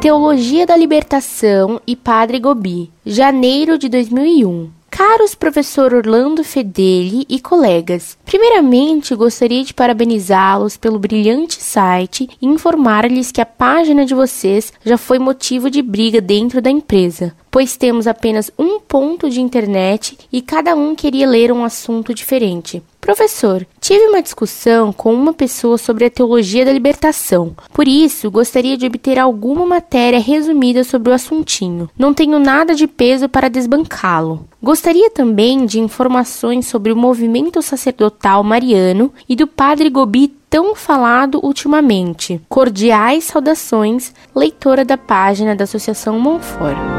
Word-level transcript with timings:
Teologia 0.00 0.64
da 0.64 0.76
Libertação 0.76 1.80
e 1.84 1.96
Padre 1.96 2.38
Gobi, 2.38 2.88
janeiro 3.04 3.76
de 3.76 3.88
2001. 3.88 4.70
Caros 4.88 5.34
professor 5.34 5.92
Orlando 5.92 6.44
Fedeli 6.44 7.26
e 7.28 7.40
colegas, 7.40 8.16
primeiramente 8.24 9.12
gostaria 9.16 9.64
de 9.64 9.74
parabenizá-los 9.74 10.76
pelo 10.76 11.00
brilhante 11.00 11.60
site 11.60 12.28
e 12.40 12.46
informar-lhes 12.46 13.32
que 13.32 13.40
a 13.40 13.46
página 13.46 14.06
de 14.06 14.14
vocês 14.14 14.72
já 14.84 14.96
foi 14.96 15.18
motivo 15.18 15.68
de 15.68 15.82
briga 15.82 16.20
dentro 16.20 16.62
da 16.62 16.70
empresa, 16.70 17.34
pois 17.50 17.76
temos 17.76 18.06
apenas 18.06 18.52
um 18.56 18.78
ponto 18.78 19.28
de 19.28 19.40
internet 19.40 20.16
e 20.32 20.40
cada 20.40 20.76
um 20.76 20.94
queria 20.94 21.28
ler 21.28 21.50
um 21.50 21.64
assunto 21.64 22.14
diferente. 22.14 22.80
Professor, 23.08 23.66
tive 23.80 24.04
uma 24.08 24.20
discussão 24.20 24.92
com 24.92 25.14
uma 25.14 25.32
pessoa 25.32 25.78
sobre 25.78 26.04
a 26.04 26.10
teologia 26.10 26.62
da 26.62 26.70
libertação. 26.74 27.56
Por 27.72 27.88
isso, 27.88 28.30
gostaria 28.30 28.76
de 28.76 28.84
obter 28.84 29.18
alguma 29.18 29.64
matéria 29.64 30.20
resumida 30.20 30.84
sobre 30.84 31.10
o 31.10 31.14
assuntinho. 31.14 31.88
Não 31.98 32.12
tenho 32.12 32.38
nada 32.38 32.74
de 32.74 32.86
peso 32.86 33.26
para 33.26 33.48
desbancá-lo. 33.48 34.46
Gostaria 34.62 35.08
também 35.08 35.64
de 35.64 35.80
informações 35.80 36.66
sobre 36.66 36.92
o 36.92 36.96
movimento 36.96 37.62
sacerdotal 37.62 38.44
mariano 38.44 39.10
e 39.26 39.34
do 39.34 39.46
padre 39.46 39.88
Gobi 39.88 40.28
tão 40.50 40.74
falado 40.74 41.40
ultimamente. 41.42 42.38
Cordiais 42.46 43.24
saudações, 43.24 44.12
leitora 44.36 44.84
da 44.84 44.98
página 44.98 45.56
da 45.56 45.64
Associação 45.64 46.20
Monfort. 46.20 46.97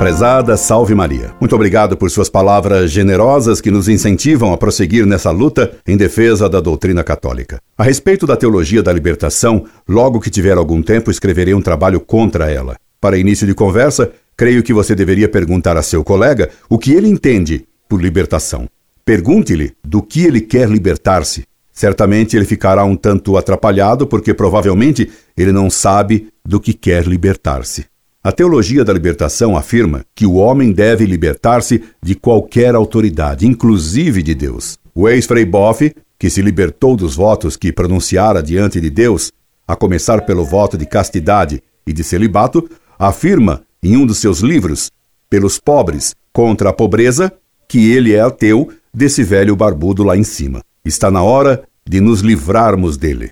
Prezada 0.00 0.56
Salve 0.56 0.94
Maria. 0.94 1.34
Muito 1.38 1.54
obrigado 1.54 1.94
por 1.94 2.10
suas 2.10 2.30
palavras 2.30 2.90
generosas 2.90 3.60
que 3.60 3.70
nos 3.70 3.86
incentivam 3.86 4.50
a 4.50 4.56
prosseguir 4.56 5.04
nessa 5.04 5.30
luta 5.30 5.72
em 5.86 5.94
defesa 5.94 6.48
da 6.48 6.58
doutrina 6.58 7.04
católica. 7.04 7.60
A 7.76 7.84
respeito 7.84 8.26
da 8.26 8.34
teologia 8.34 8.82
da 8.82 8.94
libertação, 8.94 9.66
logo 9.86 10.18
que 10.18 10.30
tiver 10.30 10.56
algum 10.56 10.80
tempo 10.80 11.10
escreverei 11.10 11.52
um 11.52 11.60
trabalho 11.60 12.00
contra 12.00 12.50
ela. 12.50 12.76
Para 12.98 13.18
início 13.18 13.46
de 13.46 13.52
conversa, 13.52 14.10
creio 14.34 14.62
que 14.62 14.72
você 14.72 14.94
deveria 14.94 15.28
perguntar 15.28 15.76
a 15.76 15.82
seu 15.82 16.02
colega 16.02 16.48
o 16.66 16.78
que 16.78 16.92
ele 16.94 17.06
entende 17.06 17.66
por 17.86 18.00
libertação. 18.00 18.66
Pergunte-lhe 19.04 19.74
do 19.84 20.00
que 20.00 20.24
ele 20.24 20.40
quer 20.40 20.70
libertar-se. 20.70 21.44
Certamente 21.70 22.38
ele 22.38 22.46
ficará 22.46 22.84
um 22.84 22.96
tanto 22.96 23.36
atrapalhado 23.36 24.06
porque 24.06 24.32
provavelmente 24.32 25.10
ele 25.36 25.52
não 25.52 25.68
sabe 25.68 26.28
do 26.42 26.58
que 26.58 26.72
quer 26.72 27.06
libertar-se. 27.06 27.89
A 28.22 28.30
teologia 28.30 28.84
da 28.84 28.92
libertação 28.92 29.56
afirma 29.56 30.04
que 30.14 30.26
o 30.26 30.34
homem 30.34 30.72
deve 30.72 31.06
libertar-se 31.06 31.82
de 32.02 32.14
qualquer 32.14 32.74
autoridade, 32.74 33.46
inclusive 33.46 34.22
de 34.22 34.34
Deus. 34.34 34.78
O 34.94 35.08
ex-frei 35.08 35.46
Boff, 35.46 35.90
que 36.18 36.28
se 36.28 36.42
libertou 36.42 36.96
dos 36.96 37.16
votos 37.16 37.56
que 37.56 37.72
pronunciara 37.72 38.42
diante 38.42 38.78
de 38.78 38.90
Deus, 38.90 39.32
a 39.66 39.74
começar 39.74 40.20
pelo 40.26 40.44
voto 40.44 40.76
de 40.76 40.84
castidade 40.84 41.62
e 41.86 41.94
de 41.94 42.04
celibato, 42.04 42.68
afirma 42.98 43.62
em 43.82 43.96
um 43.96 44.04
dos 44.04 44.18
seus 44.18 44.40
livros, 44.40 44.90
Pelos 45.30 45.58
Pobres 45.58 46.14
contra 46.30 46.68
a 46.68 46.72
Pobreza, 46.74 47.32
que 47.66 47.90
ele 47.90 48.12
é 48.12 48.20
ateu 48.20 48.70
desse 48.92 49.24
velho 49.24 49.56
barbudo 49.56 50.04
lá 50.04 50.14
em 50.14 50.24
cima. 50.24 50.60
Está 50.84 51.10
na 51.10 51.22
hora 51.22 51.62
de 51.88 52.02
nos 52.02 52.20
livrarmos 52.20 52.98
dele. 52.98 53.30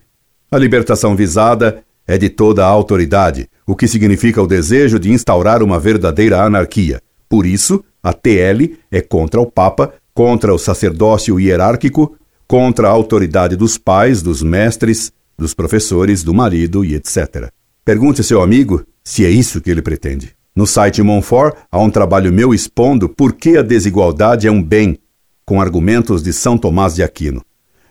A 0.51 0.57
libertação 0.57 1.15
visada 1.15 1.85
é 2.09 2.17
de 2.17 2.31
toda 2.31 2.65
a 2.65 2.69
autoridade, 2.69 3.51
o 3.67 3.77
que 3.77 3.87
significa 3.87 4.43
o 4.43 4.47
desejo 4.47 4.99
de 4.99 5.13
instaurar 5.13 5.63
uma 5.63 5.79
verdadeira 5.79 6.43
anarquia. 6.43 7.03
Por 7.29 7.45
isso, 7.45 7.85
a 8.03 8.15
TL 8.15 8.79
é 8.91 9.03
contra 9.03 9.39
o 9.39 9.47
Papa, 9.47 9.93
contra 10.15 10.55
o 10.55 10.59
sacerdócio 10.59 11.39
hierárquico, 11.39 12.17
contra 12.47 12.89
a 12.89 12.91
autoridade 12.91 13.55
dos 13.55 13.77
pais, 13.77 14.23
dos 14.23 14.43
mestres, 14.43 15.13
dos 15.37 15.53
professores, 15.53 16.25
do 16.25 16.33
marido 16.33 16.83
e 16.83 16.95
etc. 16.95 17.51
Pergunte 17.85 18.25
seu 18.25 18.41
amigo 18.41 18.83
se 19.05 19.27
é 19.27 19.31
isso 19.31 19.61
que 19.61 19.71
ele 19.71 19.83
pretende. 19.83 20.33
No 20.57 20.67
site 20.67 21.03
Monfort 21.03 21.55
há 21.71 21.79
um 21.79 21.91
trabalho 21.91 22.33
meu 22.33 22.55
expondo 22.55 23.09
por 23.09 23.35
que 23.35 23.59
a 23.59 23.63
desigualdade 23.63 24.49
é 24.49 24.51
um 24.51 24.63
bem, 24.63 24.99
com 25.45 25.61
argumentos 25.61 26.23
de 26.23 26.33
São 26.33 26.57
Tomás 26.57 26.95
de 26.95 27.03
Aquino. 27.03 27.43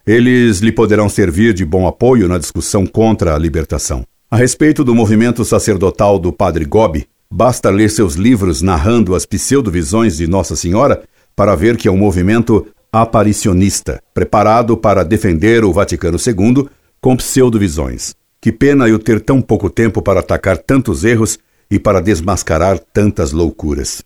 Eles 0.08 0.60
lhe 0.60 0.72
poderão 0.72 1.10
servir 1.10 1.54
de 1.54 1.66
bom 1.66 1.86
apoio 1.86 2.30
na 2.30 2.38
discussão 2.38 2.86
contra 2.86 3.36
a 3.36 3.38
libertação. 3.38 4.06
A 4.32 4.38
respeito 4.38 4.82
do 4.82 4.96
movimento 4.96 5.44
sacerdotal 5.44 6.18
do 6.18 6.32
Padre 6.32 6.64
Gobi, 6.64 7.06
basta 7.30 7.70
ler 7.70 7.90
seus 7.90 8.16
livros 8.16 8.62
narrando 8.62 9.14
as 9.14 9.26
pseudovisões 9.26 10.16
de 10.16 10.26
Nossa 10.26 10.56
Senhora 10.56 11.04
para 11.36 11.56
ver 11.56 11.76
que 11.76 11.90
é 11.90 11.92
um 11.92 11.98
movimento 11.98 12.66
aparicionista, 12.90 14.02
preparado 14.14 14.78
para 14.78 15.04
defender 15.04 15.66
o 15.66 15.74
Vaticano 15.74 16.18
II 16.18 16.70
com 17.02 17.18
pseudovisões. 17.18 18.16
Que 18.40 18.52
pena 18.52 18.88
eu 18.88 19.00
ter 19.00 19.20
tão 19.20 19.42
pouco 19.42 19.70
tempo 19.70 20.02
para 20.02 20.22
atacar 20.22 20.58
tantos 20.58 21.04
erros 21.04 21.38
e 21.70 21.78
para 21.78 22.02
desmascarar 22.02 22.80
tantas 22.80 23.34
loucuras. 23.34 24.02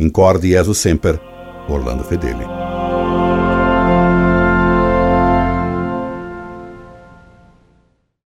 Incorde 0.00 0.48
Jesus 0.48 0.78
Semper, 0.78 1.20
Orlando 1.68 2.02
Fedeli. 2.02 2.63